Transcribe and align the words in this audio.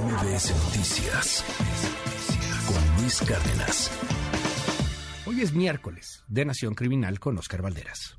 MBS 0.00 0.50
Noticias 0.64 1.44
con 2.66 3.00
Luis 3.00 3.20
Cárdenas. 3.20 3.90
Hoy 5.24 5.40
es 5.40 5.52
miércoles 5.52 6.24
de 6.26 6.44
Nación 6.44 6.74
Criminal 6.74 7.20
con 7.20 7.38
Oscar 7.38 7.62
Valderas. 7.62 8.18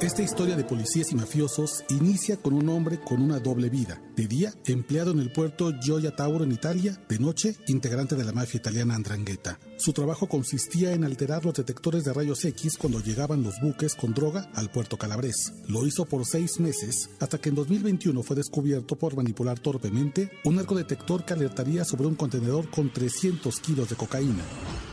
Esta 0.00 0.22
historia 0.22 0.56
de 0.56 0.64
policías 0.64 1.12
y 1.12 1.14
mafiosos 1.14 1.84
inicia 1.88 2.36
con 2.36 2.52
un 2.52 2.68
hombre 2.68 2.98
con 2.98 3.22
una 3.22 3.38
doble 3.38 3.70
vida. 3.70 4.02
De 4.16 4.26
día, 4.26 4.52
empleado 4.66 5.12
en 5.12 5.20
el 5.20 5.30
puerto 5.30 5.72
Gioia 5.80 6.16
Tauro 6.16 6.42
en 6.42 6.50
Italia. 6.50 7.00
De 7.08 7.20
noche, 7.20 7.56
integrante 7.68 8.16
de 8.16 8.24
la 8.24 8.32
mafia 8.32 8.58
italiana 8.58 8.96
Andrangheta. 8.96 9.58
Su 9.76 9.92
trabajo 9.92 10.28
consistía 10.28 10.92
en 10.92 11.04
alterar 11.04 11.44
los 11.44 11.54
detectores 11.54 12.04
de 12.04 12.12
rayos 12.12 12.44
X 12.44 12.78
cuando 12.78 13.00
llegaban 13.00 13.42
los 13.42 13.60
buques 13.60 13.94
con 13.94 14.14
droga 14.14 14.50
al 14.54 14.70
puerto 14.70 14.96
Calabres. 14.96 15.52
Lo 15.68 15.86
hizo 15.86 16.04
por 16.04 16.24
seis 16.24 16.60
meses, 16.60 17.10
hasta 17.20 17.38
que 17.38 17.48
en 17.48 17.56
2021 17.56 18.22
fue 18.22 18.36
descubierto 18.36 18.96
por 18.96 19.16
manipular 19.16 19.58
torpemente 19.58 20.30
un 20.44 20.56
detector 20.74 21.24
que 21.24 21.34
alertaría 21.34 21.84
sobre 21.84 22.06
un 22.06 22.14
contenedor 22.14 22.70
con 22.70 22.92
300 22.92 23.60
kilos 23.60 23.88
de 23.88 23.96
cocaína. 23.96 24.44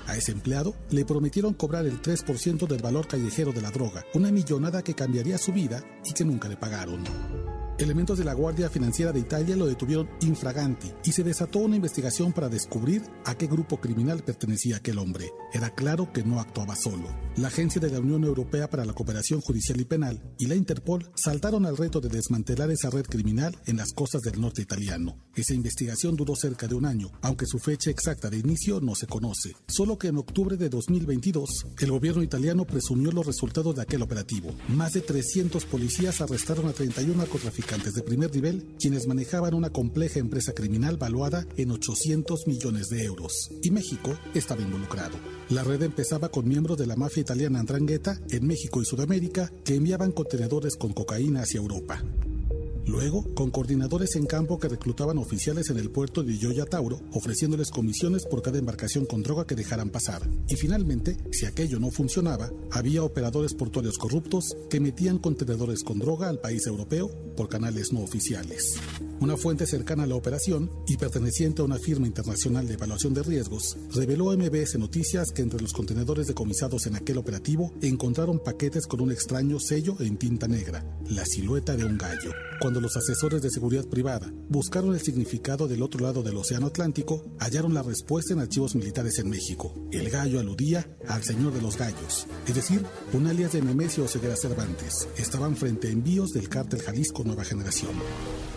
A 0.07 0.17
ese 0.17 0.31
empleado 0.31 0.75
le 0.89 1.05
prometieron 1.05 1.53
cobrar 1.53 1.85
el 1.85 2.01
3% 2.01 2.67
del 2.67 2.81
valor 2.81 3.07
callejero 3.07 3.53
de 3.53 3.61
la 3.61 3.71
droga, 3.71 4.03
una 4.13 4.31
millonada 4.31 4.83
que 4.83 4.95
cambiaría 4.95 5.37
su 5.37 5.53
vida 5.53 5.83
y 6.03 6.13
que 6.13 6.25
nunca 6.25 6.49
le 6.49 6.57
pagaron. 6.57 7.03
Elementos 7.81 8.19
de 8.19 8.23
la 8.23 8.35
Guardia 8.35 8.69
Financiera 8.69 9.11
de 9.11 9.21
Italia 9.21 9.55
lo 9.55 9.65
detuvieron 9.65 10.07
infraganti 10.21 10.91
y 11.03 11.13
se 11.13 11.23
desató 11.23 11.57
una 11.57 11.77
investigación 11.77 12.31
para 12.31 12.47
descubrir 12.47 13.01
a 13.25 13.35
qué 13.35 13.47
grupo 13.47 13.81
criminal 13.81 14.21
pertenecía 14.23 14.75
aquel 14.75 14.99
hombre. 14.99 15.31
Era 15.51 15.73
claro 15.73 16.13
que 16.13 16.23
no 16.23 16.39
actuaba 16.39 16.75
solo. 16.75 17.09
La 17.37 17.47
Agencia 17.47 17.81
de 17.81 17.89
la 17.89 17.99
Unión 17.99 18.23
Europea 18.23 18.69
para 18.69 18.85
la 18.85 18.93
Cooperación 18.93 19.41
Judicial 19.41 19.81
y 19.81 19.85
Penal 19.85 20.21
y 20.37 20.45
la 20.45 20.53
Interpol 20.53 21.09
saltaron 21.15 21.65
al 21.65 21.75
reto 21.75 21.99
de 21.99 22.09
desmantelar 22.09 22.69
esa 22.69 22.91
red 22.91 23.05
criminal 23.05 23.57
en 23.65 23.77
las 23.77 23.93
costas 23.93 24.21
del 24.21 24.39
norte 24.39 24.61
italiano. 24.61 25.17
Esa 25.35 25.55
investigación 25.55 26.15
duró 26.15 26.35
cerca 26.35 26.67
de 26.67 26.75
un 26.75 26.85
año, 26.85 27.11
aunque 27.21 27.47
su 27.47 27.57
fecha 27.57 27.89
exacta 27.89 28.29
de 28.29 28.37
inicio 28.37 28.79
no 28.79 28.93
se 28.93 29.07
conoce. 29.07 29.55
Solo 29.67 29.97
que 29.97 30.09
en 30.09 30.17
octubre 30.17 30.55
de 30.55 30.69
2022, 30.69 31.65
el 31.79 31.91
gobierno 31.91 32.21
italiano 32.21 32.63
presumió 32.65 33.11
los 33.11 33.25
resultados 33.25 33.75
de 33.75 33.81
aquel 33.81 34.03
operativo. 34.03 34.53
Más 34.67 34.93
de 34.93 35.01
300 35.01 35.65
policías 35.65 36.21
arrestaron 36.21 36.67
a 36.67 36.73
31 36.73 37.15
narcotraficantes 37.15 37.70
de 37.71 38.03
primer 38.03 38.35
nivel, 38.35 38.65
quienes 38.77 39.07
manejaban 39.07 39.53
una 39.53 39.69
compleja 39.69 40.19
empresa 40.19 40.51
criminal 40.51 40.97
valuada 40.97 41.47
en 41.55 41.71
800 41.71 42.45
millones 42.45 42.89
de 42.89 43.05
euros. 43.05 43.49
Y 43.63 43.71
México 43.71 44.11
estaba 44.33 44.61
involucrado. 44.61 45.17
La 45.49 45.63
red 45.63 45.81
empezaba 45.81 46.27
con 46.29 46.49
miembros 46.49 46.77
de 46.77 46.85
la 46.85 46.97
mafia 46.97 47.21
italiana 47.21 47.61
Andrangheta 47.61 48.19
en 48.29 48.45
México 48.45 48.81
y 48.81 48.85
Sudamérica 48.85 49.49
que 49.63 49.75
enviaban 49.75 50.11
contenedores 50.11 50.75
con 50.75 50.91
cocaína 50.91 51.43
hacia 51.43 51.61
Europa. 51.61 52.03
Luego, 52.85 53.25
con 53.33 53.51
coordinadores 53.51 54.15
en 54.15 54.25
campo 54.25 54.59
que 54.59 54.67
reclutaban 54.67 55.17
oficiales 55.17 55.69
en 55.69 55.77
el 55.77 55.91
puerto 55.91 56.23
de 56.23 56.37
Yoya 56.37 56.65
Tauro, 56.65 56.99
ofreciéndoles 57.13 57.69
comisiones 57.69 58.25
por 58.25 58.41
cada 58.41 58.59
embarcación 58.59 59.05
con 59.05 59.23
droga 59.23 59.45
que 59.45 59.55
dejaran 59.55 59.89
pasar. 59.89 60.27
Y 60.47 60.55
finalmente, 60.55 61.17
si 61.31 61.45
aquello 61.45 61.79
no 61.79 61.91
funcionaba, 61.91 62.49
había 62.71 63.03
operadores 63.03 63.53
portuarios 63.53 63.97
corruptos 63.97 64.55
que 64.69 64.79
metían 64.79 65.19
contenedores 65.19 65.83
con 65.83 65.99
droga 65.99 66.29
al 66.29 66.39
país 66.39 66.65
europeo 66.67 67.09
por 67.35 67.49
canales 67.49 67.93
no 67.93 68.01
oficiales. 68.01 68.79
Una 69.21 69.37
fuente 69.37 69.67
cercana 69.67 70.01
a 70.01 70.07
la 70.07 70.15
operación 70.15 70.71
y 70.87 70.97
perteneciente 70.97 71.61
a 71.61 71.65
una 71.65 71.77
firma 71.77 72.07
internacional 72.07 72.67
de 72.67 72.73
evaluación 72.73 73.13
de 73.13 73.21
riesgos 73.21 73.77
reveló 73.93 74.31
a 74.31 74.35
MBS 74.35 74.79
Noticias 74.79 75.31
que 75.31 75.43
entre 75.43 75.61
los 75.61 75.73
contenedores 75.73 76.25
decomisados 76.25 76.87
en 76.87 76.95
aquel 76.95 77.19
operativo 77.19 77.71
encontraron 77.83 78.39
paquetes 78.39 78.87
con 78.87 78.99
un 78.99 79.11
extraño 79.11 79.59
sello 79.59 79.95
en 79.99 80.17
tinta 80.17 80.47
negra, 80.47 80.83
la 81.07 81.23
silueta 81.23 81.77
de 81.77 81.85
un 81.85 81.99
gallo. 81.99 82.31
Cuando 82.59 82.81
los 82.81 82.97
asesores 82.97 83.43
de 83.43 83.51
seguridad 83.51 83.85
privada 83.85 84.33
buscaron 84.49 84.95
el 84.95 85.01
significado 85.01 85.67
del 85.67 85.83
otro 85.83 86.03
lado 86.03 86.23
del 86.23 86.37
Océano 86.37 86.65
Atlántico, 86.65 87.23
hallaron 87.37 87.75
la 87.75 87.83
respuesta 87.83 88.33
en 88.33 88.39
archivos 88.39 88.73
militares 88.73 89.19
en 89.19 89.29
México. 89.29 89.71
El 89.91 90.09
gallo 90.09 90.39
aludía 90.39 90.97
al 91.07 91.23
señor 91.23 91.53
de 91.53 91.61
los 91.61 91.77
gallos, 91.77 92.25
es 92.47 92.55
decir, 92.55 92.83
un 93.13 93.27
alias 93.27 93.51
de 93.51 93.61
Nemesio 93.61 94.07
Ceguera 94.07 94.35
Cervantes. 94.35 95.07
Estaban 95.15 95.55
frente 95.55 95.89
a 95.89 95.91
envíos 95.91 96.31
del 96.31 96.49
cártel 96.49 96.81
Jalisco 96.81 97.23
Nueva 97.23 97.43
Generación. 97.43 97.91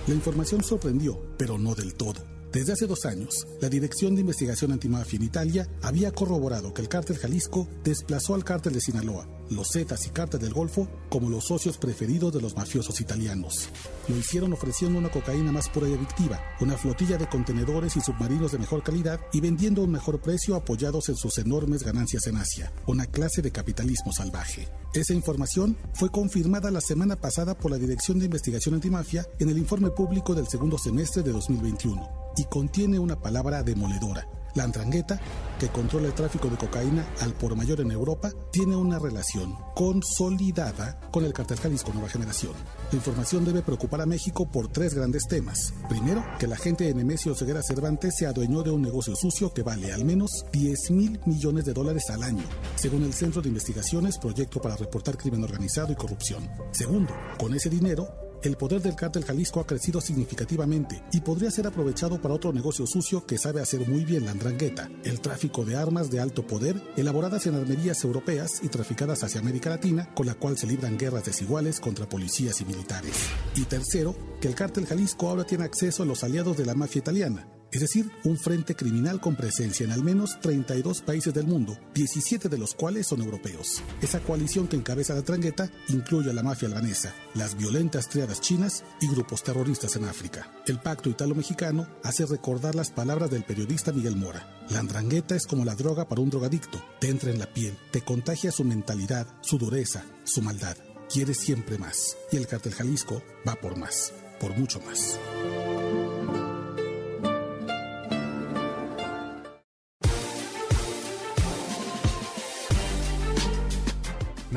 La 0.06 0.14
información 0.14 0.53
sorprendió, 0.62 1.20
pero 1.36 1.58
no 1.58 1.74
del 1.74 1.94
todo. 1.94 2.22
Desde 2.52 2.72
hace 2.72 2.86
dos 2.86 3.04
años, 3.04 3.48
la 3.60 3.68
Dirección 3.68 4.14
de 4.14 4.20
Investigación 4.20 4.70
Antimafia 4.70 5.16
en 5.16 5.24
Italia 5.24 5.68
había 5.82 6.12
corroborado 6.12 6.72
que 6.72 6.82
el 6.82 6.88
cártel 6.88 7.16
Jalisco 7.16 7.66
desplazó 7.82 8.36
al 8.36 8.44
cártel 8.44 8.74
de 8.74 8.80
Sinaloa, 8.80 9.26
los 9.50 9.68
Zetas 9.72 10.06
y 10.06 10.10
cártel 10.10 10.40
del 10.40 10.52
Golfo 10.52 10.88
como 11.08 11.30
los 11.30 11.44
socios 11.44 11.78
preferidos 11.78 12.32
de 12.32 12.40
los 12.40 12.56
mafiosos 12.56 13.00
italianos. 13.00 13.68
Lo 14.08 14.16
hicieron 14.16 14.52
ofreciendo 14.52 14.98
una 14.98 15.10
cocaína 15.10 15.52
más 15.52 15.68
pura 15.68 15.88
y 15.88 15.94
adictiva, 15.94 16.40
una 16.60 16.76
flotilla 16.76 17.16
de 17.16 17.28
contenedores 17.28 17.96
y 17.96 18.00
submarinos 18.00 18.52
de 18.52 18.58
mejor 18.58 18.82
calidad 18.82 19.20
y 19.32 19.40
vendiendo 19.40 19.82
a 19.82 19.84
un 19.84 19.92
mejor 19.92 20.20
precio 20.20 20.56
apoyados 20.56 21.08
en 21.08 21.16
sus 21.16 21.38
enormes 21.38 21.82
ganancias 21.82 22.26
en 22.26 22.36
Asia, 22.36 22.72
una 22.86 23.06
clase 23.06 23.42
de 23.42 23.52
capitalismo 23.52 24.12
salvaje. 24.12 24.68
Esa 24.94 25.14
información 25.14 25.76
fue 25.94 26.10
confirmada 26.10 26.70
la 26.70 26.80
semana 26.80 27.16
pasada 27.16 27.56
por 27.56 27.70
la 27.70 27.78
Dirección 27.78 28.18
de 28.18 28.26
Investigación 28.26 28.76
Antimafia 28.76 29.26
en 29.38 29.48
el 29.48 29.58
informe 29.58 29.90
público 29.90 30.34
del 30.34 30.46
segundo 30.48 30.78
semestre 30.78 31.22
de 31.22 31.32
2021 31.32 32.08
y 32.36 32.44
contiene 32.44 32.98
una 32.98 33.20
palabra 33.20 33.62
demoledora. 33.62 34.28
La 34.54 34.64
Andrangheta, 34.64 35.20
que 35.58 35.68
controla 35.68 36.06
el 36.06 36.14
tráfico 36.14 36.48
de 36.48 36.56
cocaína 36.56 37.06
al 37.20 37.34
por 37.34 37.56
mayor 37.56 37.80
en 37.80 37.90
Europa, 37.90 38.30
tiene 38.52 38.76
una 38.76 38.98
relación 38.98 39.56
consolidada 39.74 41.00
con 41.10 41.24
el 41.24 41.32
cartel 41.32 41.58
Jalisco 41.58 41.92
Nueva 41.92 42.08
Generación. 42.08 42.52
La 42.90 42.96
información 42.96 43.44
debe 43.44 43.62
preocupar 43.62 44.00
a 44.00 44.06
México 44.06 44.46
por 44.50 44.68
tres 44.68 44.94
grandes 44.94 45.26
temas. 45.26 45.74
Primero, 45.88 46.24
que 46.38 46.46
la 46.46 46.56
gente 46.56 46.84
de 46.84 46.94
Nemesio 46.94 47.34
Ceguera 47.34 47.62
Cervantes 47.62 48.14
se 48.16 48.26
adueñó 48.26 48.62
de 48.62 48.70
un 48.70 48.82
negocio 48.82 49.16
sucio 49.16 49.52
que 49.52 49.62
vale 49.62 49.92
al 49.92 50.04
menos 50.04 50.44
10 50.52 50.90
mil 50.92 51.20
millones 51.26 51.64
de 51.64 51.72
dólares 51.72 52.10
al 52.10 52.22
año, 52.22 52.44
según 52.76 53.02
el 53.02 53.12
Centro 53.12 53.42
de 53.42 53.48
Investigaciones 53.48 54.18
Proyecto 54.18 54.60
para 54.60 54.76
Reportar 54.76 55.16
Crimen 55.16 55.42
Organizado 55.42 55.92
y 55.92 55.96
Corrupción. 55.96 56.48
Segundo, 56.70 57.12
con 57.38 57.54
ese 57.54 57.68
dinero, 57.68 58.23
el 58.44 58.56
poder 58.56 58.82
del 58.82 58.94
cártel 58.94 59.24
Jalisco 59.24 59.58
ha 59.58 59.66
crecido 59.66 60.02
significativamente 60.02 61.02
y 61.12 61.22
podría 61.22 61.50
ser 61.50 61.66
aprovechado 61.66 62.20
para 62.20 62.34
otro 62.34 62.52
negocio 62.52 62.86
sucio 62.86 63.24
que 63.24 63.38
sabe 63.38 63.62
hacer 63.62 63.88
muy 63.88 64.04
bien 64.04 64.26
la 64.26 64.32
andrangueta, 64.32 64.90
el 65.02 65.20
tráfico 65.20 65.64
de 65.64 65.76
armas 65.76 66.10
de 66.10 66.20
alto 66.20 66.46
poder 66.46 66.80
elaboradas 66.96 67.46
en 67.46 67.54
armerías 67.54 68.04
europeas 68.04 68.60
y 68.62 68.68
traficadas 68.68 69.24
hacia 69.24 69.40
América 69.40 69.70
Latina, 69.70 70.10
con 70.14 70.26
la 70.26 70.34
cual 70.34 70.58
se 70.58 70.66
libran 70.66 70.98
guerras 70.98 71.24
desiguales 71.24 71.80
contra 71.80 72.06
policías 72.06 72.60
y 72.60 72.66
militares. 72.66 73.12
Y 73.56 73.64
tercero, 73.64 74.14
que 74.40 74.48
el 74.48 74.54
cártel 74.54 74.86
Jalisco 74.86 75.28
ahora 75.28 75.44
tiene 75.44 75.64
acceso 75.64 76.02
a 76.02 76.06
los 76.06 76.22
aliados 76.22 76.56
de 76.58 76.66
la 76.66 76.74
mafia 76.74 76.98
italiana, 76.98 77.48
es 77.74 77.80
decir, 77.80 78.08
un 78.22 78.38
frente 78.38 78.76
criminal 78.76 79.20
con 79.20 79.34
presencia 79.34 79.84
en 79.84 79.90
al 79.90 80.04
menos 80.04 80.38
32 80.40 81.02
países 81.02 81.34
del 81.34 81.46
mundo, 81.46 81.76
17 81.92 82.48
de 82.48 82.56
los 82.56 82.72
cuales 82.72 83.08
son 83.08 83.20
europeos. 83.20 83.82
Esa 84.00 84.20
coalición 84.20 84.68
que 84.68 84.76
encabeza 84.76 85.14
la 85.14 85.22
trangueta 85.22 85.68
incluye 85.88 86.30
a 86.30 86.34
la 86.34 86.44
mafia 86.44 86.68
albanesa, 86.68 87.12
las 87.34 87.56
violentas 87.56 88.08
triadas 88.08 88.40
chinas 88.40 88.84
y 89.00 89.08
grupos 89.08 89.42
terroristas 89.42 89.96
en 89.96 90.04
África. 90.04 90.48
El 90.66 90.78
pacto 90.78 91.10
italo-mexicano 91.10 91.88
hace 92.04 92.24
recordar 92.26 92.76
las 92.76 92.90
palabras 92.90 93.30
del 93.30 93.42
periodista 93.42 93.92
Miguel 93.92 94.14
Mora. 94.14 94.48
La 94.70 94.78
andrangueta 94.78 95.34
es 95.34 95.46
como 95.46 95.64
la 95.64 95.74
droga 95.74 96.06
para 96.06 96.20
un 96.20 96.30
drogadicto, 96.30 96.80
te 97.00 97.08
entra 97.08 97.32
en 97.32 97.40
la 97.40 97.52
piel, 97.52 97.76
te 97.90 98.02
contagia 98.02 98.52
su 98.52 98.62
mentalidad, 98.62 99.26
su 99.40 99.58
dureza, 99.58 100.04
su 100.22 100.42
maldad. 100.42 100.76
Quiere 101.12 101.34
siempre 101.34 101.76
más. 101.76 102.16
Y 102.30 102.36
el 102.36 102.46
cartel 102.46 102.72
Jalisco 102.72 103.20
va 103.46 103.56
por 103.56 103.76
más, 103.76 104.12
por 104.38 104.56
mucho 104.56 104.80
más. 104.80 105.18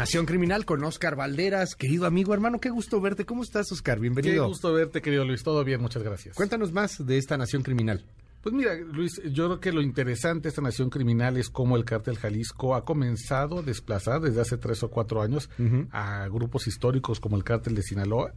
Nación 0.08 0.26
Criminal 0.26 0.64
con 0.64 0.82
Oscar 0.86 1.18
Valderas, 1.18 1.76
querido 1.76 2.06
amigo, 2.06 2.34
hermano, 2.34 2.62
qué 2.62 2.70
gusto 2.70 3.02
verte. 3.02 3.26
¿Cómo 3.26 3.44
estás, 3.44 3.70
Oscar? 3.74 4.00
Bienvenido. 4.00 4.46
Qué 4.46 4.48
gusto 4.48 4.72
verte, 4.72 5.02
querido 5.02 5.26
Luis. 5.26 5.44
Todo 5.44 5.66
bien, 5.66 5.82
muchas 5.82 6.02
gracias. 6.02 6.34
Cuéntanos 6.34 6.72
más 6.72 7.06
de 7.06 7.18
esta 7.18 7.36
Nación 7.36 7.62
Criminal. 7.62 8.06
Pues 8.42 8.56
mira, 8.56 8.74
Luis, 8.76 9.22
yo 9.34 9.48
creo 9.48 9.60
que 9.60 9.74
lo 9.74 9.82
interesante 9.82 10.44
de 10.44 10.50
esta 10.50 10.62
nación 10.62 10.90
criminal 10.90 11.36
es 11.36 11.50
cómo 11.50 11.76
el 11.76 11.84
cártel 11.84 12.18
Jalisco 12.18 12.74
ha 12.74 12.86
comenzado 12.86 13.60
a 13.60 13.64
desplazar 13.64 14.22
desde 14.22 14.40
hace 14.40 14.58
tres 14.58 14.82
o 14.82 14.90
cuatro 14.90 15.22
años 15.22 15.50
a 15.92 16.30
grupos 16.30 16.68
históricos 16.68 17.20
como 17.20 17.36
el 17.36 17.44
cártel 17.44 17.76
de 17.76 17.84
Sinaloa. 17.84 18.32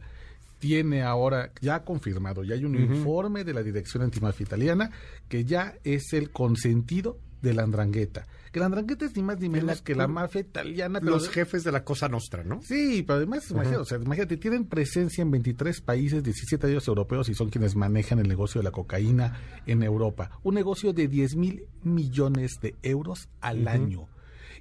Tiene 0.59 1.03
ahora 1.03 1.53
ya 1.61 1.85
confirmado, 1.85 2.43
ya 2.43 2.55
hay 2.55 2.65
un 2.65 2.75
informe 2.75 3.45
de 3.45 3.53
la 3.53 3.63
Dirección 3.63 4.03
Antimafia 4.03 4.43
Italiana 4.43 4.91
que 5.29 5.45
ya 5.45 5.75
es 5.85 6.11
el 6.11 6.31
consentido 6.31 7.17
de 7.41 7.53
la 7.53 7.63
andrangueta. 7.63 8.27
Que 8.51 8.59
la 8.59 8.65
andrangueta 8.65 9.05
es 9.05 9.15
ni 9.15 9.23
más 9.23 9.39
ni 9.39 9.47
menos 9.47 9.81
que 9.81 9.95
la 9.95 10.07
mafia 10.07 10.41
italiana. 10.41 10.99
los 11.01 11.29
jefes 11.29 11.63
de 11.63 11.71
la 11.71 11.85
Cosa 11.85 12.09
Nostra, 12.09 12.43
¿no? 12.43 12.61
Sí, 12.61 13.03
pero 13.07 13.17
además, 13.17 13.49
imagínate, 13.49 14.37
tienen 14.37 14.65
presencia 14.65 15.21
en 15.21 15.31
23 15.31 15.81
países, 15.81 16.21
17 16.21 16.67
de 16.67 16.73
ellos 16.73 16.87
europeos 16.87 17.29
y 17.29 17.33
son 17.33 17.49
quienes 17.49 17.75
manejan 17.75 18.19
el 18.19 18.27
negocio 18.27 18.59
de 18.59 18.65
la 18.65 18.71
cocaína 18.71 19.39
en 19.65 19.83
Europa. 19.83 20.31
Un 20.43 20.55
negocio 20.55 20.91
de 20.91 21.07
10 21.07 21.35
mil 21.37 21.65
millones 21.83 22.59
de 22.61 22.75
euros 22.83 23.29
al 23.39 23.67
año. 23.67 24.07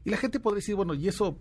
Y 0.04 0.10
la 0.10 0.16
gente 0.16 0.38
podría 0.38 0.58
decir, 0.58 0.76
bueno, 0.76 0.94
¿y 0.94 1.08
eso 1.08 1.38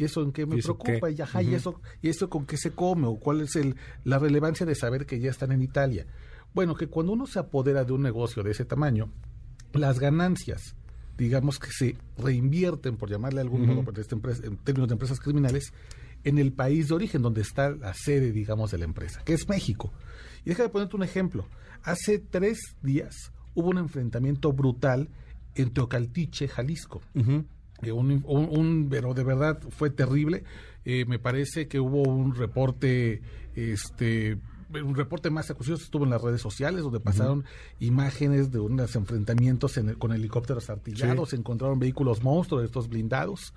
¿Y 0.00 0.04
eso 0.04 0.22
en 0.22 0.32
qué 0.32 0.46
me 0.46 0.56
preocupa? 0.56 1.10
Y, 1.10 1.20
ajá, 1.20 1.42
¿y, 1.42 1.54
eso, 1.54 1.78
¿Y 2.00 2.08
eso 2.08 2.30
con 2.30 2.46
qué 2.46 2.56
se 2.56 2.70
come? 2.70 3.06
¿O 3.06 3.16
cuál 3.16 3.42
es 3.42 3.54
el, 3.54 3.76
la 4.02 4.18
relevancia 4.18 4.64
de 4.64 4.74
saber 4.74 5.04
que 5.04 5.20
ya 5.20 5.28
están 5.28 5.52
en 5.52 5.60
Italia? 5.60 6.06
Bueno, 6.54 6.74
que 6.74 6.86
cuando 6.86 7.12
uno 7.12 7.26
se 7.26 7.38
apodera 7.38 7.84
de 7.84 7.92
un 7.92 8.00
negocio 8.00 8.42
de 8.42 8.52
ese 8.52 8.64
tamaño, 8.64 9.12
las 9.74 10.00
ganancias, 10.00 10.74
digamos 11.20 11.58
que 11.58 11.70
se 11.70 11.96
reinvierten, 12.16 12.96
por 12.96 13.10
llamarle 13.10 13.36
de 13.36 13.42
algún 13.42 13.66
modo, 13.66 13.84
esta 14.00 14.14
empresa, 14.14 14.42
en 14.46 14.56
términos 14.56 14.88
de 14.88 14.94
empresas 14.94 15.20
criminales, 15.20 15.74
en 16.24 16.38
el 16.38 16.50
país 16.50 16.88
de 16.88 16.94
origen 16.94 17.20
donde 17.20 17.42
está 17.42 17.68
la 17.70 17.92
sede, 17.92 18.32
digamos, 18.32 18.70
de 18.70 18.78
la 18.78 18.86
empresa, 18.86 19.20
que 19.22 19.34
es 19.34 19.46
México. 19.46 19.92
Y 20.46 20.48
déjame 20.48 20.70
ponerte 20.70 20.96
un 20.96 21.02
ejemplo. 21.02 21.46
Hace 21.82 22.20
tres 22.20 22.58
días 22.82 23.32
hubo 23.54 23.68
un 23.68 23.76
enfrentamiento 23.76 24.50
brutal 24.54 25.10
en 25.56 25.70
Teocaltiche, 25.70 26.48
Jalisco. 26.48 27.02
Eh, 27.82 27.92
un, 27.92 28.88
pero 28.90 29.12
de 29.12 29.22
verdad 29.22 29.60
fue 29.68 29.90
terrible. 29.90 30.44
Eh, 30.86 31.04
me 31.04 31.18
parece 31.18 31.68
que 31.68 31.80
hubo 31.80 32.02
un 32.02 32.34
reporte, 32.34 33.20
este, 33.54 34.38
un 34.72 34.94
reporte 34.94 35.30
más 35.30 35.50
acucioso 35.50 35.82
estuvo 35.82 36.04
en 36.04 36.10
las 36.10 36.22
redes 36.22 36.40
sociales 36.40 36.82
donde 36.82 37.00
pasaron 37.00 37.44
imágenes 37.78 38.50
de 38.50 38.60
unos 38.60 38.94
enfrentamientos 38.96 39.78
con 39.98 40.12
helicópteros 40.12 40.70
artillados, 40.70 41.30
se 41.30 41.36
encontraron 41.36 41.78
vehículos 41.78 42.22
monstruos 42.22 42.64
estos 42.64 42.88
blindados. 42.88 43.52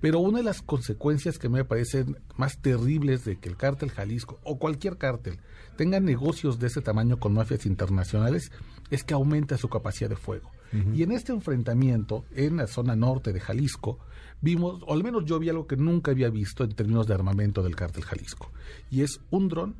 Pero 0.00 0.20
una 0.20 0.38
de 0.38 0.44
las 0.44 0.62
consecuencias 0.62 1.38
que 1.38 1.48
me 1.48 1.64
parecen 1.64 2.18
más 2.36 2.58
terribles 2.58 3.24
de 3.24 3.36
que 3.36 3.48
el 3.48 3.56
cártel 3.56 3.90
Jalisco 3.90 4.38
o 4.44 4.58
cualquier 4.58 4.96
cártel 4.96 5.40
tenga 5.76 5.98
negocios 5.98 6.60
de 6.60 6.68
ese 6.68 6.82
tamaño 6.82 7.18
con 7.18 7.34
mafias 7.34 7.66
internacionales 7.66 8.52
es 8.90 9.02
que 9.02 9.14
aumenta 9.14 9.58
su 9.58 9.68
capacidad 9.68 10.10
de 10.10 10.16
fuego. 10.16 10.50
Y 10.94 11.02
en 11.02 11.12
este 11.12 11.32
enfrentamiento, 11.32 12.26
en 12.30 12.58
la 12.58 12.66
zona 12.66 12.94
norte 12.94 13.32
de 13.32 13.40
Jalisco, 13.40 13.98
vimos, 14.42 14.82
o 14.86 14.92
al 14.92 15.02
menos 15.02 15.24
yo 15.24 15.38
vi 15.38 15.48
algo 15.48 15.66
que 15.66 15.78
nunca 15.78 16.10
había 16.10 16.28
visto 16.28 16.62
en 16.62 16.74
términos 16.74 17.06
de 17.06 17.14
armamento 17.14 17.62
del 17.62 17.74
cártel 17.74 18.04
Jalisco. 18.04 18.52
Y 18.90 19.00
es 19.00 19.20
un 19.30 19.48
dron 19.48 19.76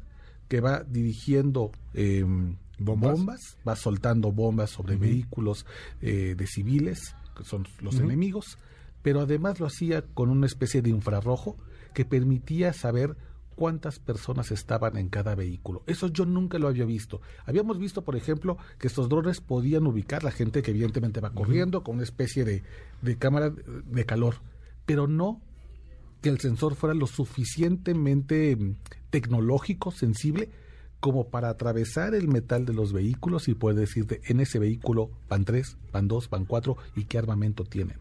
que 0.48 0.60
va 0.60 0.82
dirigiendo 0.82 1.70
em, 1.94 2.56
¿Bombas? 2.78 3.56
va 3.66 3.76
soltando 3.76 4.30
bombas 4.32 4.70
sobre 4.70 4.96
vehículos 4.96 5.66
eh, 6.00 6.34
de 6.36 6.46
civiles, 6.46 7.14
que 7.36 7.44
son 7.44 7.66
los 7.80 7.96
enemigos, 7.96 8.56
pero 9.02 9.20
además 9.20 9.58
lo 9.58 9.66
hacía 9.66 10.02
con 10.02 10.30
una 10.30 10.46
especie 10.46 10.80
de 10.80 10.90
infrarrojo 10.90 11.56
que 11.92 12.04
permitía 12.04 12.72
saber 12.72 13.16
cuántas 13.56 13.98
personas 13.98 14.52
estaban 14.52 14.96
en 14.96 15.08
cada 15.08 15.34
vehículo. 15.34 15.82
Eso 15.86 16.06
yo 16.06 16.24
nunca 16.24 16.60
lo 16.60 16.68
había 16.68 16.84
visto. 16.84 17.20
Habíamos 17.44 17.78
visto, 17.78 18.02
por 18.02 18.14
ejemplo, 18.14 18.56
que 18.78 18.86
estos 18.86 19.08
drones 19.08 19.40
podían 19.40 19.84
ubicar 19.88 20.22
la 20.22 20.30
gente 20.30 20.62
que 20.62 20.70
evidentemente 20.70 21.20
va 21.20 21.30
corriendo 21.30 21.82
con 21.82 21.96
una 21.96 22.04
especie 22.04 22.44
de, 22.44 22.62
de 23.02 23.18
cámara 23.18 23.50
de 23.50 24.06
calor, 24.06 24.36
pero 24.86 25.08
no 25.08 25.40
que 26.20 26.28
el 26.28 26.40
sensor 26.40 26.74
fuera 26.74 26.94
lo 26.94 27.06
suficientemente 27.06 28.56
mm, 28.56 28.76
tecnológico, 29.10 29.90
sensible, 29.90 30.50
como 31.00 31.28
para 31.28 31.48
atravesar 31.48 32.14
el 32.14 32.28
metal 32.28 32.66
de 32.66 32.72
los 32.72 32.92
vehículos 32.92 33.48
y 33.48 33.54
poder 33.54 33.76
decirte 33.76 34.20
en 34.26 34.40
ese 34.40 34.58
vehículo 34.58 35.10
van 35.28 35.44
tres, 35.44 35.76
van 35.92 36.08
dos, 36.08 36.28
van 36.28 36.44
cuatro 36.44 36.76
y 36.96 37.04
qué 37.04 37.18
armamento 37.18 37.64
tienen. 37.64 37.98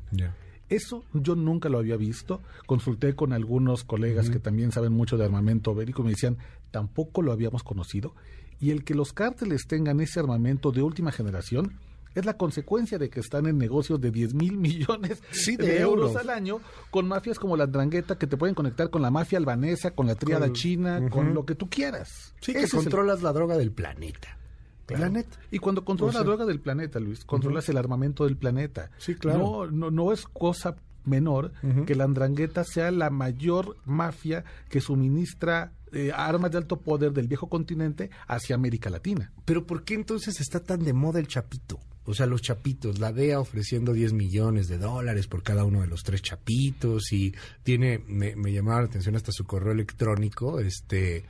Eso 0.70 1.04
yo 1.14 1.36
nunca 1.36 1.70
lo 1.70 1.78
había 1.78 1.96
visto. 1.96 2.42
Consulté 2.66 3.16
con 3.16 3.34
algunos 3.34 3.84
colegas 3.84 4.30
que 4.30 4.40
también 4.40 4.72
saben 4.72 4.94
mucho 4.94 5.18
de 5.18 5.26
armamento 5.26 5.76
bélico 5.76 6.02
y 6.02 6.06
me 6.06 6.12
decían, 6.12 6.38
tampoco 6.72 7.22
lo 7.22 7.32
habíamos 7.32 7.64
conocido. 7.64 8.14
Y 8.60 8.72
el 8.72 8.84
que 8.84 8.96
los 8.96 9.14
cárteles 9.14 9.68
tengan 9.68 10.02
ese 10.02 10.20
armamento 10.20 10.72
de 10.72 10.82
última 10.82 11.12
generación 11.12 11.74
es 12.18 12.26
la 12.26 12.36
consecuencia 12.36 12.98
de 12.98 13.10
que 13.10 13.20
están 13.20 13.46
en 13.46 13.58
negocios 13.58 14.02
de 14.02 14.12
10 14.12 14.34
mil 14.34 14.58
millones 14.58 15.22
de, 15.58 15.80
euros. 15.80 16.16
al 16.16 16.30
año 16.30 16.60
con 16.90 17.08
mafias 17.08 17.40
como 17.40 17.56
la 17.56 17.68
Drangueta 17.68 18.18
que 18.18 18.28
te 18.28 18.38
pueden 18.38 18.56
conectar 18.56 18.90
con 18.90 19.02
la 19.02 19.12
mafia 19.12 19.38
albanesa, 19.38 19.92
con 19.92 20.08
la 20.08 20.16
tríada 20.16 20.52
china, 20.52 21.10
con 21.10 21.34
lo 21.34 21.46
que 21.46 21.56
tú 21.56 21.70
quieras. 21.70 22.34
Sí, 22.42 22.54
que 22.54 22.68
controlas 22.68 23.22
la 23.22 23.34
droga 23.34 23.58
del 23.58 23.72
planeta. 23.72 24.38
Planeta. 24.86 25.38
Y 25.52 25.60
cuando 25.60 25.84
controlas 25.84 26.16
la 26.16 26.24
droga 26.24 26.46
del 26.46 26.62
planeta, 26.62 27.00
Luis, 27.00 27.26
controlas 27.26 27.68
el 27.68 27.78
armamento 27.78 28.24
del 28.24 28.38
planeta. 28.38 28.90
Sí, 28.98 29.16
claro. 29.16 29.40
No, 29.40 29.68
no, 29.68 29.92
no 29.92 30.14
es 30.14 30.26
cosa 30.26 30.78
menor 31.04 31.54
que 31.86 31.96
la 31.96 32.04
Andrangueta 32.04 32.64
sea 32.64 32.92
la 32.92 33.10
mayor 33.10 33.78
mafia 33.86 34.44
que 34.70 34.82
suministra 34.82 35.72
eh, 35.94 36.12
armas 36.14 36.52
de 36.52 36.58
alto 36.58 36.82
poder 36.82 37.14
del 37.14 37.28
viejo 37.28 37.48
continente 37.48 38.10
hacia 38.28 38.56
América 38.56 38.90
Latina. 38.90 39.32
Pero 39.46 39.66
¿por 39.66 39.84
qué 39.84 39.94
entonces 39.94 40.40
está 40.42 40.60
tan 40.62 40.84
de 40.84 40.94
moda 40.94 41.20
el 41.20 41.28
chapito? 41.28 41.80
O 42.10 42.14
sea, 42.14 42.26
los 42.26 42.42
chapitos, 42.42 43.00
la 43.00 43.12
DEA 43.12 43.42
ofreciendo 43.42 43.92
10 43.92 44.14
millones 44.14 44.70
de 44.70 44.78
dólares 44.78 45.28
por 45.28 45.44
cada 45.44 45.66
uno 45.66 45.82
de 45.82 45.88
los 45.88 46.04
tres 46.04 46.22
chapitos 46.22 47.12
y 47.12 47.36
tiene, 47.64 48.00
me, 48.08 48.34
me 48.38 48.54
llamaba 48.54 48.80
la 48.80 48.88
atención 48.88 49.18
hasta 49.18 49.34
su 49.34 49.46
correo 49.46 49.74
electrónico, 49.74 50.62
este, 50.62 51.26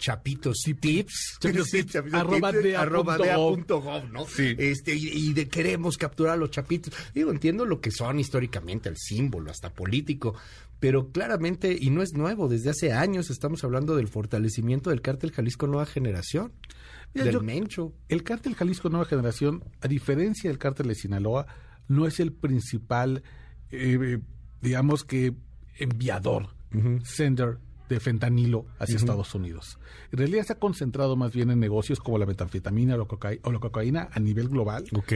chapitos 0.00 0.62
tips, 0.80 1.38
tips, 1.40 1.96
arroba 2.12 2.50
de 2.50 2.76
arroba 2.76 3.18
¿no? 3.18 4.26
Este, 4.36 4.94
y, 4.96 5.32
de 5.32 5.46
queremos 5.46 5.96
capturar 5.98 6.34
a 6.34 6.36
los 6.36 6.50
chapitos. 6.50 6.92
Digo, 7.14 7.30
entiendo 7.30 7.64
lo 7.66 7.80
que 7.80 7.90
son 7.92 8.18
históricamente, 8.18 8.88
el 8.88 8.96
símbolo, 8.96 9.50
hasta 9.50 9.72
político, 9.72 10.34
pero 10.80 11.12
claramente, 11.12 11.76
y 11.78 11.90
no 11.90 12.02
es 12.02 12.14
nuevo, 12.14 12.48
desde 12.48 12.70
hace 12.70 12.92
años 12.92 13.30
estamos 13.30 13.62
hablando 13.62 13.94
del 13.94 14.08
fortalecimiento 14.08 14.90
del 14.90 15.02
cártel 15.02 15.30
Jalisco 15.30 15.66
Nueva 15.66 15.86
Generación. 15.86 16.52
del 17.12 17.42
Mencho. 17.42 17.92
El 18.08 18.22
cártel 18.22 18.54
Jalisco 18.54 18.88
Nueva 18.88 19.04
Generación, 19.04 19.62
a 19.80 19.88
diferencia 19.88 20.48
del 20.48 20.58
cártel 20.58 20.88
de 20.88 20.94
Sinaloa, 20.94 21.46
no 21.86 22.06
es 22.06 22.18
el 22.20 22.32
principal, 22.32 23.22
eh, 23.70 24.18
digamos 24.62 25.04
que, 25.04 25.34
enviador, 25.76 26.54
sender 27.04 27.58
de 27.94 28.00
fentanilo 28.00 28.66
hacia 28.78 28.96
Estados 28.96 29.34
Unidos. 29.34 29.78
En 30.12 30.18
realidad 30.18 30.44
se 30.44 30.52
ha 30.54 30.58
concentrado 30.58 31.16
más 31.16 31.32
bien 31.32 31.50
en 31.50 31.58
negocios 31.58 31.98
como 31.98 32.18
la 32.18 32.26
metanfetamina 32.26 32.94
o 32.94 33.52
la, 33.52 33.58
cocaína 33.58 34.08
a 34.12 34.20
nivel 34.20 34.48
global. 34.48 34.84
Ok. 34.94 35.12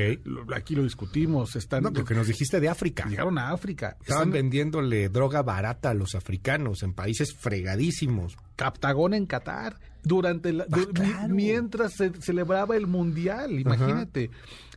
Aquí 0.55 0.75
lo 0.75 0.83
discutimos. 0.83 1.57
Están, 1.57 1.85
no, 1.85 1.91
lo 1.91 2.05
que 2.05 2.15
nos 2.15 2.27
dijiste 2.27 2.61
de 2.61 2.69
África. 2.69 3.07
Llegaron 3.09 3.39
a 3.39 3.51
África. 3.51 3.97
Estaban 4.01 4.31
vendiéndole 4.31 5.09
droga 5.09 5.43
barata 5.43 5.91
a 5.91 5.95
los 5.95 6.15
africanos 6.15 6.83
en 6.83 6.95
países 6.95 7.35
fregadísimos. 7.35 8.37
Captagón 8.57 9.15
en 9.15 9.27
Qatar 9.27 9.79
durante 10.03 10.53
la, 10.53 10.67
ah, 10.71 11.27
mientras 11.29 11.95
se 11.95 12.13
celebraba 12.21 12.77
el 12.77 12.87
mundial, 12.87 13.59
imagínate 13.59 14.31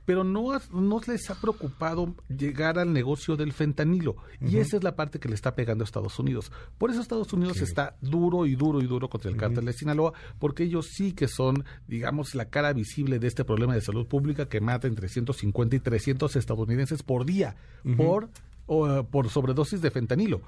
pero 0.07 0.23
no, 0.23 0.57
no 0.71 1.01
les 1.05 1.29
ha 1.29 1.35
preocupado 1.35 2.15
llegar 2.29 2.79
al 2.79 2.93
negocio 2.93 3.35
del 3.35 3.51
fentanilo. 3.51 4.15
Y 4.39 4.55
esa 4.55 4.77
es 4.77 4.83
la 4.83 4.95
parte 4.95 5.19
que 5.19 5.27
le 5.27 5.35
está 5.35 5.53
pegando 5.53 5.83
a 5.83 5.85
Estados 5.85 6.17
Unidos. 6.17 6.49
Por 6.77 6.89
eso 6.89 7.01
Estados 7.01 7.33
Unidos 7.33 7.59
está 7.59 7.97
duro 7.99 8.45
y 8.45 8.55
duro 8.55 8.79
y 8.79 8.87
duro 8.87 9.09
contra 9.09 9.29
el 9.29 9.35
cártel 9.35 9.65
de 9.65 9.73
Sinaloa, 9.73 10.13
porque 10.39 10.63
ellos 10.63 10.87
sí 10.93 11.11
que 11.11 11.27
son, 11.27 11.65
digamos, 11.89 12.35
la 12.35 12.45
cara 12.45 12.71
visible 12.71 13.19
de 13.19 13.27
este 13.27 13.43
problema 13.43 13.73
de 13.73 13.81
salud 13.81 14.07
pública 14.07 14.47
que 14.47 14.61
mata 14.61 14.87
entre 14.87 15.09
150 15.09 15.75
y 15.75 15.79
300 15.81 16.37
estadounidenses 16.37 17.03
por 17.03 17.25
día 17.25 17.57
por, 17.97 18.29
por 18.65 19.27
sobredosis 19.27 19.81
de 19.81 19.91
fentanilo. 19.91 20.39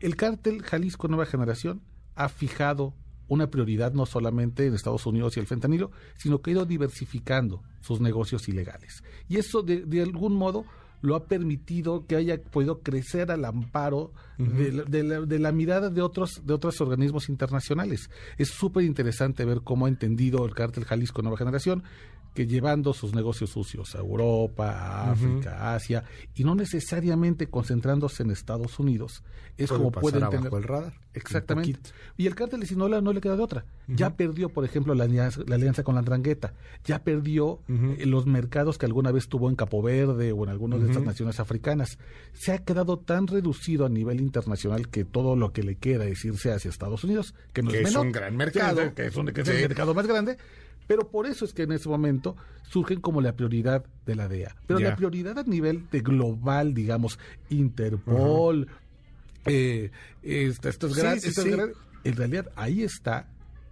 El 0.00 0.16
cártel 0.16 0.62
Jalisco 0.62 1.06
Nueva 1.06 1.26
Generación 1.26 1.80
ha 2.18 2.28
fijado 2.28 2.94
una 3.28 3.48
prioridad 3.48 3.92
no 3.92 4.06
solamente 4.06 4.66
en 4.66 4.74
Estados 4.74 5.06
Unidos 5.06 5.36
y 5.36 5.40
el 5.40 5.46
fentanilo, 5.46 5.92
sino 6.16 6.40
que 6.40 6.50
ha 6.50 6.54
ido 6.54 6.66
diversificando 6.66 7.62
sus 7.80 8.00
negocios 8.00 8.48
ilegales. 8.48 9.04
Y 9.28 9.36
eso 9.36 9.62
de, 9.62 10.02
algún 10.02 10.34
modo 10.34 10.64
lo 11.00 11.14
ha 11.14 11.26
permitido 11.26 12.06
que 12.06 12.16
haya 12.16 12.42
podido 12.42 12.80
crecer 12.80 13.30
al 13.30 13.44
amparo 13.44 14.12
de, 14.36 15.38
la, 15.38 15.52
mirada 15.52 15.90
de 15.90 16.02
otros, 16.02 16.42
de 16.44 16.54
otros 16.54 16.80
organismos 16.80 17.28
internacionales. 17.28 18.10
Es 18.36 18.48
súper 18.48 18.82
interesante 18.82 19.44
ver 19.44 19.60
cómo 19.62 19.86
ha 19.86 19.88
entendido 19.88 20.44
el 20.44 20.54
cártel 20.54 20.84
Jalisco 20.84 21.22
Nueva 21.22 21.38
Generación 21.38 21.84
que 22.38 22.46
llevando 22.46 22.92
sus 22.92 23.16
negocios 23.16 23.50
sucios 23.50 23.96
a 23.96 23.98
Europa, 23.98 24.70
a 24.70 25.10
África, 25.10 25.56
a 25.56 25.74
Asia, 25.74 26.04
y 26.36 26.44
no 26.44 26.54
necesariamente 26.54 27.48
concentrándose 27.48 28.22
en 28.22 28.30
Estados 28.30 28.78
Unidos, 28.78 29.24
es 29.56 29.72
como 29.72 29.90
pueden 29.90 30.30
tener 30.30 30.54
el 30.54 30.62
radar. 30.62 30.92
Exactamente. 31.14 31.80
Y 32.16 32.28
el 32.28 32.36
cártel 32.36 32.60
de 32.60 32.66
Sinaloa 32.66 33.00
no 33.00 33.12
le 33.12 33.20
queda 33.20 33.34
de 33.34 33.42
otra. 33.42 33.64
Ya 33.88 34.10
perdió, 34.10 34.50
por 34.50 34.64
ejemplo, 34.64 34.94
la 34.94 35.02
alianza, 35.02 35.40
la 35.48 35.56
alianza 35.56 35.82
con 35.82 35.96
la 35.96 35.98
Andrangueta. 35.98 36.54
Ya 36.84 37.02
perdió 37.02 37.58
eh, 37.66 38.06
los 38.06 38.26
mercados 38.26 38.78
que 38.78 38.86
alguna 38.86 39.10
vez 39.10 39.26
tuvo 39.26 39.48
en 39.48 39.56
Capo 39.56 39.82
Verde 39.82 40.30
o 40.30 40.44
en 40.44 40.50
algunas 40.50 40.80
de 40.80 40.86
estas 40.86 41.02
naciones 41.02 41.40
africanas. 41.40 41.98
Se 42.34 42.52
ha 42.52 42.58
quedado 42.58 43.00
tan 43.00 43.26
reducido 43.26 43.84
a 43.84 43.88
nivel 43.88 44.20
internacional 44.20 44.90
que 44.90 45.04
todo 45.04 45.34
lo 45.34 45.52
que 45.52 45.64
le 45.64 45.74
queda 45.74 46.04
es 46.04 46.24
irse 46.24 46.52
hacia 46.52 46.68
Estados 46.68 47.02
Unidos, 47.02 47.34
que 47.52 47.64
no 47.64 47.72
es, 47.72 47.96
un 47.96 48.12
gran 48.12 48.36
mercado, 48.36 48.94
que 48.94 49.06
es, 49.06 49.16
un, 49.16 49.28
el 49.28 49.44
mercado 49.44 49.92
más 49.92 50.06
grande 50.06 50.36
pero 50.88 51.08
por 51.08 51.26
eso 51.26 51.44
es 51.44 51.52
que 51.52 51.62
en 51.62 51.72
ese 51.72 51.88
momento 51.88 52.36
surgen 52.68 53.00
como 53.00 53.20
la 53.20 53.36
prioridad 53.36 53.84
de 54.04 54.16
la 54.16 54.26
DEA. 54.26 54.56
Pero 54.66 54.80
la 54.80 54.96
prioridad 54.96 55.38
a 55.38 55.44
nivel 55.44 55.88
de 55.90 56.00
global, 56.00 56.74
digamos, 56.74 57.20
Interpol, 57.50 58.66
eh, 59.44 59.92
estos 60.22 60.96
grandes, 60.96 61.38
en 61.38 62.16
realidad 62.16 62.50
ahí 62.56 62.82
está 62.82 63.28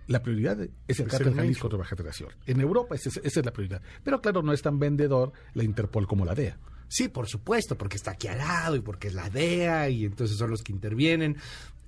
la 0.06 0.22
prioridad 0.22 0.58
es 0.86 1.00
el 1.00 1.08
cártel 1.08 1.34
Jalisco 1.34 1.68
de 1.68 1.78
Baja 1.78 1.96
Generación. 1.96 2.30
En 2.46 2.60
Europa 2.60 2.94
esa, 2.94 3.10
es 3.22 3.36
la 3.44 3.52
prioridad. 3.52 3.82
Pero 4.04 4.20
claro, 4.20 4.42
no 4.42 4.52
es 4.52 4.62
tan 4.62 4.78
vendedor 4.78 5.32
la 5.54 5.64
Interpol 5.64 6.06
como 6.06 6.24
la 6.24 6.34
DEA. 6.34 6.58
Sí, 6.88 7.08
por 7.08 7.26
supuesto, 7.26 7.76
porque 7.76 7.96
está 7.96 8.12
aquí 8.12 8.28
al 8.28 8.38
lado 8.38 8.76
y 8.76 8.80
porque 8.80 9.08
es 9.08 9.14
la 9.14 9.28
DEA 9.30 9.88
y 9.88 10.04
entonces 10.04 10.36
son 10.36 10.50
los 10.50 10.62
que 10.62 10.72
intervienen. 10.72 11.36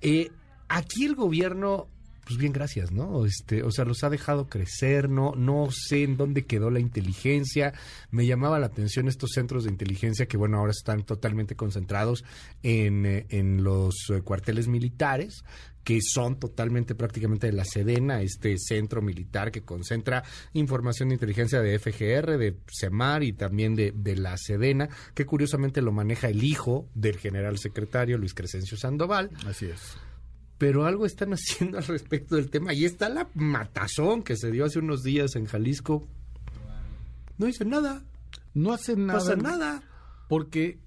Eh, 0.00 0.32
aquí 0.68 1.04
el 1.04 1.14
gobierno 1.14 1.88
pues 2.28 2.38
bien, 2.38 2.52
gracias, 2.52 2.92
¿no? 2.92 3.24
Este, 3.24 3.62
o 3.62 3.70
sea, 3.70 3.86
los 3.86 4.04
ha 4.04 4.10
dejado 4.10 4.50
crecer, 4.50 5.08
no, 5.08 5.32
no 5.34 5.70
sé 5.72 6.02
en 6.02 6.18
dónde 6.18 6.44
quedó 6.44 6.68
la 6.68 6.78
inteligencia. 6.78 7.72
Me 8.10 8.26
llamaba 8.26 8.58
la 8.58 8.66
atención 8.66 9.08
estos 9.08 9.30
centros 9.32 9.64
de 9.64 9.70
inteligencia 9.70 10.26
que, 10.26 10.36
bueno, 10.36 10.58
ahora 10.58 10.72
están 10.72 11.04
totalmente 11.04 11.56
concentrados 11.56 12.26
en, 12.62 13.06
eh, 13.06 13.26
en 13.30 13.64
los 13.64 13.94
eh, 14.10 14.20
cuarteles 14.20 14.68
militares, 14.68 15.42
que 15.82 16.00
son 16.02 16.38
totalmente 16.38 16.94
prácticamente 16.94 17.46
de 17.46 17.54
la 17.54 17.64
Sedena, 17.64 18.20
este 18.20 18.58
centro 18.58 19.00
militar 19.00 19.50
que 19.50 19.62
concentra 19.62 20.22
información 20.52 21.08
de 21.08 21.14
inteligencia 21.14 21.62
de 21.62 21.78
FGR, 21.78 22.36
de 22.36 22.58
CEMAR 22.78 23.22
y 23.22 23.32
también 23.32 23.74
de, 23.74 23.94
de 23.96 24.16
la 24.16 24.36
Sedena, 24.36 24.90
que 25.14 25.24
curiosamente 25.24 25.80
lo 25.80 25.92
maneja 25.92 26.28
el 26.28 26.44
hijo 26.44 26.90
del 26.94 27.16
general 27.16 27.56
secretario 27.56 28.18
Luis 28.18 28.34
Crescencio 28.34 28.76
Sandoval. 28.76 29.30
Así 29.46 29.64
es 29.64 29.96
pero 30.58 30.84
algo 30.84 31.06
están 31.06 31.32
haciendo 31.32 31.78
al 31.78 31.86
respecto 31.86 32.36
del 32.36 32.50
tema. 32.50 32.74
Y 32.74 32.84
está 32.84 33.08
la 33.08 33.28
matazón 33.34 34.22
que 34.22 34.36
se 34.36 34.50
dio 34.50 34.64
hace 34.64 34.80
unos 34.80 35.02
días 35.02 35.36
en 35.36 35.46
Jalisco. 35.46 36.06
No 37.38 37.46
dice 37.46 37.64
nada. 37.64 38.02
No 38.54 38.72
hacen 38.72 39.06
nada. 39.06 39.18
No 39.18 39.24
hacen 39.24 39.42
nada. 39.42 39.82
Porque 40.28 40.78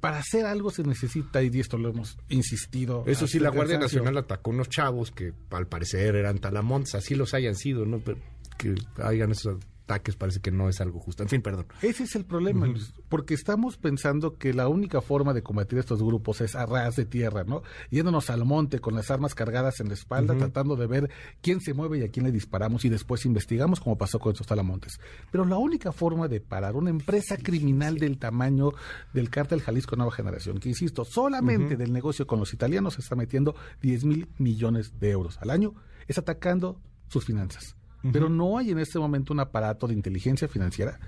para 0.00 0.18
hacer 0.18 0.46
algo 0.46 0.70
se 0.70 0.82
necesita, 0.82 1.42
y 1.42 1.60
esto 1.60 1.76
lo 1.76 1.90
hemos 1.90 2.16
insistido. 2.30 3.04
Eso 3.06 3.26
sí, 3.26 3.38
la 3.38 3.50
Guardia 3.50 3.78
Nacional 3.78 4.16
atacó 4.16 4.50
unos 4.50 4.68
chavos 4.68 5.10
que 5.10 5.34
al 5.50 5.66
parecer 5.66 6.16
eran 6.16 6.38
talamontes, 6.38 6.94
así 6.94 7.14
los 7.14 7.34
hayan 7.34 7.54
sido, 7.54 7.84
¿no? 7.84 7.98
Pero 7.98 8.18
que 8.56 8.74
hayan 9.02 9.30
eso 9.30 9.60
ataques 9.88 10.16
parece 10.16 10.40
que 10.40 10.50
no 10.50 10.68
es 10.68 10.82
algo 10.82 11.00
justo. 11.00 11.22
En 11.22 11.30
fin, 11.30 11.40
perdón. 11.40 11.66
Ese 11.80 12.04
es 12.04 12.14
el 12.14 12.26
problema, 12.26 12.66
porque 13.08 13.32
estamos 13.32 13.78
pensando 13.78 14.36
que 14.36 14.52
la 14.52 14.68
única 14.68 15.00
forma 15.00 15.32
de 15.32 15.42
combatir 15.42 15.78
estos 15.78 16.02
grupos 16.02 16.42
es 16.42 16.54
a 16.54 16.66
ras 16.66 16.96
de 16.96 17.06
tierra, 17.06 17.44
¿no? 17.44 17.62
Yéndonos 17.90 18.28
al 18.28 18.44
monte 18.44 18.80
con 18.80 18.94
las 18.94 19.10
armas 19.10 19.34
cargadas 19.34 19.80
en 19.80 19.88
la 19.88 19.94
espalda, 19.94 20.36
tratando 20.36 20.76
de 20.76 20.86
ver 20.86 21.10
quién 21.40 21.60
se 21.60 21.72
mueve 21.72 21.98
y 21.98 22.02
a 22.02 22.10
quién 22.10 22.26
le 22.26 22.32
disparamos 22.32 22.84
y 22.84 22.90
después 22.90 23.24
investigamos 23.24 23.80
como 23.80 23.96
pasó 23.96 24.18
con 24.18 24.32
estos 24.32 24.46
talamontes. 24.46 25.00
Pero 25.30 25.46
la 25.46 25.56
única 25.56 25.92
forma 25.92 26.28
de 26.28 26.40
parar 26.40 26.76
una 26.76 26.90
empresa 26.90 27.38
criminal 27.38 27.98
del 27.98 28.18
tamaño 28.18 28.72
del 29.14 29.30
cártel 29.30 29.62
Jalisco 29.62 29.96
Nueva 29.96 30.12
Generación, 30.12 30.58
que 30.58 30.68
insisto, 30.68 31.06
solamente 31.06 31.76
del 31.76 31.92
negocio 31.92 32.26
con 32.26 32.38
los 32.38 32.52
italianos 32.52 32.94
se 32.94 33.00
está 33.00 33.16
metiendo 33.16 33.54
10 33.80 34.04
mil 34.04 34.28
millones 34.36 35.00
de 35.00 35.10
euros 35.10 35.38
al 35.40 35.50
año, 35.50 35.74
es 36.06 36.18
atacando 36.18 36.78
sus 37.08 37.24
finanzas. 37.24 37.77
Pero 38.12 38.28
no 38.28 38.58
hay 38.58 38.70
en 38.70 38.78
este 38.78 38.98
momento 38.98 39.32
un 39.32 39.40
aparato 39.40 39.86
de 39.86 39.94
inteligencia 39.94 40.48
financiera 40.48 40.98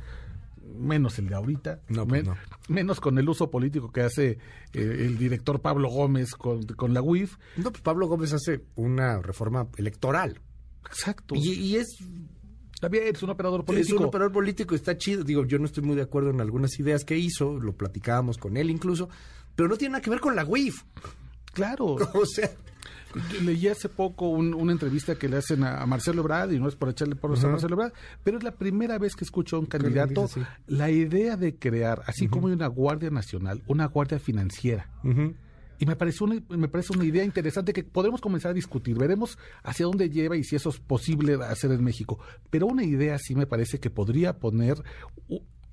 menos 0.81 1.19
el 1.19 1.29
de 1.29 1.35
ahorita, 1.35 1.81
pues 2.09 2.25
menos 2.69 3.01
con 3.01 3.19
el 3.19 3.29
uso 3.29 3.51
político 3.51 3.93
que 3.93 4.03
hace 4.03 4.39
eh, 4.73 4.97
el 5.01 5.19
director 5.19 5.61
Pablo 5.61 5.89
Gómez 5.91 6.35
con, 6.35 6.65
la 6.95 7.03
UIF. 7.03 7.37
No, 7.57 7.71
pues 7.71 7.83
Pablo 7.83 8.09
Gómez 8.09 8.33
hace 8.33 8.65
una 8.77 9.21
reforma 9.21 9.69
electoral. 9.77 10.41
Exacto. 10.87 11.35
Y, 11.37 11.77
es... 11.77 11.99
También 12.81 13.05
es 13.15 13.23
un 13.23 13.31
operador 13.31 13.65
político. 13.65 13.95
Es 13.95 14.01
un 14.01 14.07
operador 14.07 14.33
político, 14.33 14.75
está 14.75 14.97
chido. 14.97 15.23
Digo, 15.23 15.45
yo 15.45 15.59
no 15.59 15.67
estoy 15.67 15.85
muy 15.85 15.97
de 15.97 16.03
acuerdo 16.03 16.31
en 16.31 16.41
algunas 16.41 16.79
ideas 16.81 17.05
que 17.05 17.19
hizo, 17.19 17.61
lo 17.61 17.75
platicábamos 17.75 18.39
con 18.39 18.57
él 18.57 18.71
incluso, 18.71 19.11
pero 19.55 19.69
no 19.69 19.77
tiene 19.77 19.93
nada 19.93 20.03
que 20.03 20.11
ver 20.11 20.21
con 20.21 20.35
la 20.35 20.45
UIF. 20.45 20.83
Claro. 21.53 21.97
O 22.15 22.25
sea, 22.25 22.51
Leí 23.43 23.69
hace 23.69 23.89
poco 23.89 24.29
una 24.29 24.73
entrevista 24.73 25.17
que 25.17 25.29
le 25.29 25.39
hacen 25.39 25.65
a, 25.65 25.85
Marcelo 25.87 26.23
Ebrard, 26.23 26.53
y 26.53 26.61
no 26.61 26.69
es 26.69 26.77
por 26.77 26.89
echarle 26.89 27.17
por 27.17 27.37
a 27.37 27.49
Marcelo 27.49 27.75
Ebrard, 27.75 27.93
pero 28.23 28.39
es 28.39 28.45
la 28.45 28.53
primera 28.53 28.99
vez 28.99 29.17
que 29.17 29.25
escucho 29.25 29.57
a 29.57 29.59
un 29.59 29.67
candidato 29.67 30.29
la 30.67 30.91
idea 30.91 31.37
de 31.37 31.57
crear, 31.57 32.03
así 32.07 32.29
como 32.29 32.49
hay 32.49 32.55
una 32.55 32.69
Guardia 32.69 33.11
Nacional, 33.11 33.63
una 33.67 33.87
Guardia 33.87 34.19
Financiera. 34.19 34.89
Y 35.81 35.87
me 35.87 35.97
parece, 35.97 36.23
una, 36.23 36.39
me 36.51 36.69
parece 36.69 36.93
una 36.93 37.07
idea 37.07 37.25
interesante 37.25 37.73
que 37.73 37.83
podremos 37.83 38.21
comenzar 38.21 38.51
a 38.51 38.55
discutir. 38.55 38.99
Veremos 38.99 39.39
hacia 39.63 39.87
dónde 39.87 40.11
lleva 40.11 40.37
y 40.37 40.45
si 40.45 40.55
eso 40.55 40.69
es 40.69 40.79
posible 40.79 41.39
hacer 41.43 41.73
en 41.73 41.83
México. 41.83 42.19
Pero 42.51 42.67
una 42.67 42.85
idea 42.85 43.17
sí 43.19 43.35
me 43.35 43.47
parece 43.47 43.81
que 43.81 43.89
podría 43.89 44.39
poner 44.39 44.77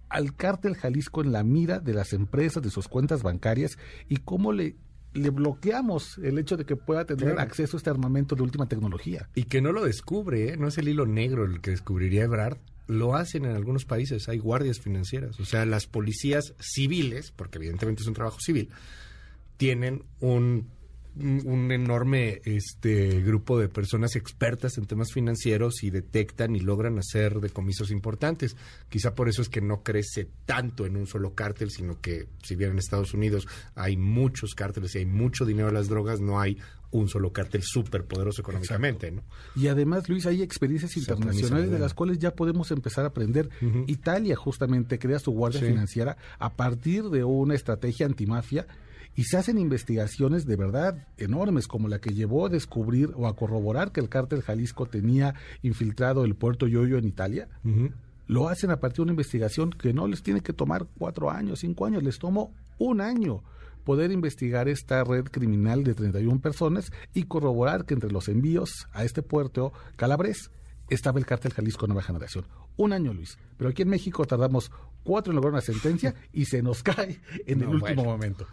al 0.07 0.33
cártel 0.33 0.75
Jalisco 0.75 1.21
en 1.21 1.33
la 1.33 1.43
mira 1.43 1.79
de 1.79 1.93
las 1.93 2.13
empresas, 2.13 2.63
de 2.63 2.69
sus 2.69 2.87
cuentas 2.87 3.21
bancarias 3.21 3.77
y 4.07 4.17
cómo 4.17 4.53
le 4.53 4.77
le 5.13 5.29
bloqueamos 5.29 6.17
el 6.19 6.37
hecho 6.37 6.57
de 6.57 6.65
que 6.65 6.75
pueda 6.75 7.05
tener 7.05 7.39
acceso 7.39 7.77
a 7.77 7.79
este 7.79 7.89
armamento 7.89 8.35
de 8.35 8.43
última 8.43 8.67
tecnología. 8.67 9.29
Y 9.35 9.43
que 9.43 9.61
no 9.61 9.71
lo 9.71 9.83
descubre, 9.83 10.49
¿eh? 10.49 10.57
no 10.57 10.67
es 10.67 10.77
el 10.77 10.87
hilo 10.87 11.05
negro 11.05 11.45
el 11.45 11.61
que 11.61 11.71
descubriría 11.71 12.23
Ebrard. 12.23 12.57
Lo 12.87 13.15
hacen 13.15 13.45
en 13.45 13.55
algunos 13.55 13.83
países, 13.83 14.29
hay 14.29 14.37
guardias 14.37 14.79
financieras, 14.79 15.39
o 15.41 15.45
sea, 15.45 15.65
las 15.65 15.87
policías 15.87 16.53
civiles, 16.59 17.31
porque 17.35 17.57
evidentemente 17.57 18.01
es 18.01 18.07
un 18.07 18.13
trabajo 18.13 18.39
civil, 18.39 18.69
tienen 19.57 20.03
un 20.21 20.69
un 21.19 21.71
enorme 21.71 22.41
este 22.45 23.21
grupo 23.21 23.59
de 23.59 23.69
personas 23.69 24.15
expertas 24.15 24.77
en 24.77 24.85
temas 24.85 25.11
financieros 25.11 25.83
y 25.83 25.89
detectan 25.89 26.55
y 26.55 26.59
logran 26.59 26.97
hacer 26.99 27.39
decomisos 27.39 27.91
importantes. 27.91 28.55
Quizá 28.89 29.15
por 29.15 29.29
eso 29.29 29.41
es 29.41 29.49
que 29.49 29.61
no 29.61 29.83
crece 29.83 30.27
tanto 30.45 30.85
en 30.85 30.95
un 30.95 31.07
solo 31.07 31.33
cártel, 31.33 31.71
sino 31.71 31.99
que 31.99 32.27
si 32.43 32.55
bien 32.55 32.71
en 32.71 32.79
Estados 32.79 33.13
Unidos 33.13 33.47
hay 33.75 33.97
muchos 33.97 34.55
cárteles 34.55 34.95
y 34.95 34.99
hay 34.99 35.05
mucho 35.05 35.45
dinero 35.45 35.69
en 35.69 35.75
las 35.75 35.89
drogas, 35.89 36.19
no 36.19 36.39
hay 36.39 36.57
un 36.91 37.09
solo 37.09 37.31
cártel 37.33 37.63
súper 37.63 38.05
poderoso 38.05 38.41
económicamente. 38.41 39.11
¿no? 39.11 39.23
Y 39.55 39.67
además, 39.67 40.07
Luis, 40.07 40.25
hay 40.25 40.41
experiencias 40.41 40.95
internacionales 40.97 41.69
de 41.69 41.79
las 41.79 41.93
cuales 41.93 42.19
ya 42.19 42.33
podemos 42.33 42.71
empezar 42.71 43.05
a 43.05 43.09
aprender. 43.09 43.49
Italia 43.87 44.35
justamente 44.35 44.99
crea 44.99 45.19
su 45.19 45.31
guardia 45.31 45.61
financiera 45.61 46.17
a 46.39 46.53
partir 46.53 47.05
de 47.09 47.23
una 47.23 47.55
estrategia 47.55 48.05
antimafia 48.05 48.67
y 49.17 49.23
se 49.23 49.35
hacen 49.35 49.57
investigaciones 49.57 50.45
de 50.45 50.55
verdad 50.55 51.07
enormes, 51.17 51.67
como 51.67 51.87
la 51.87 51.99
que 51.99 52.13
llevó 52.13 52.45
a 52.45 52.49
descubrir 52.49 53.11
o 53.15 53.27
a 53.27 53.35
corroborar 53.35 53.91
que 53.91 53.99
el 53.99 54.09
cártel 54.09 54.43
Jalisco 54.43 54.85
tenía 54.85 55.33
infiltrado 55.63 56.23
el 56.23 56.35
puerto 56.35 56.67
Yoyo 56.67 56.99
en 56.99 57.05
Italia. 57.05 57.49
Lo 58.27 58.47
hacen 58.47 58.69
a 58.69 58.79
partir 58.79 58.97
de 58.97 59.01
una 59.03 59.13
investigación 59.13 59.71
que 59.71 59.91
no 59.91 60.07
les 60.07 60.21
tiene 60.21 60.41
que 60.41 60.53
tomar 60.53 60.85
cuatro 60.99 61.31
años, 61.31 61.59
cinco 61.59 61.87
años, 61.87 62.03
les 62.03 62.19
tomó 62.19 62.53
un 62.77 63.01
año 63.01 63.41
poder 63.83 64.11
investigar 64.11 64.67
esta 64.67 65.03
red 65.03 65.25
criminal 65.25 65.83
de 65.83 65.95
31 65.95 66.39
personas 66.39 66.91
y 67.15 67.23
corroborar 67.23 67.85
que 67.85 67.95
entre 67.95 68.11
los 68.11 68.27
envíos 68.27 68.87
a 68.91 69.03
este 69.03 69.23
puerto 69.23 69.73
calabres 69.95 70.51
estaba 70.89 71.17
el 71.17 71.25
cártel 71.25 71.53
Jalisco 71.53 71.87
Nueva 71.87 72.03
Generación. 72.03 72.45
Un 72.75 72.93
año, 72.93 73.13
Luis. 73.13 73.39
Pero 73.57 73.71
aquí 73.71 73.81
en 73.81 73.89
México 73.89 74.25
tardamos 74.25 74.71
cuatro 75.07 75.31
en 75.31 75.35
lograr 75.37 75.53
una 75.53 75.61
sentencia 75.61 76.13
y 76.33 76.45
se 76.45 76.61
nos 76.61 76.83
cae 76.83 77.19
en 77.45 77.61
el 77.61 77.69
último 77.69 78.03
momento. 78.03 78.45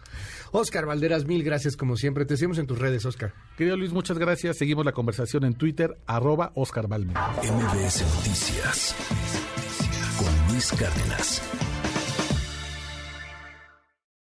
Oscar 0.53 0.85
Valderas, 0.85 1.25
mil 1.25 1.43
gracias 1.43 1.75
como 1.75 1.97
siempre. 1.97 2.25
Te 2.25 2.37
seguimos 2.37 2.57
en 2.59 2.65
tus 2.65 2.79
redes, 2.79 3.05
Oscar. 3.05 3.33
Querido 3.57 3.75
Luis, 3.75 3.91
muchas 3.91 4.17
gracias. 4.17 4.57
Seguimos 4.57 4.85
la 4.85 4.93
conversación 4.93 5.43
en 5.43 5.55
Twitter, 5.55 5.97
arroba 6.07 6.53
Oscar 6.55 6.87
MBS 6.87 8.03
Noticias 8.15 8.95
con 10.17 10.53
Luis 10.53 10.71
Cárdenas. 10.71 11.41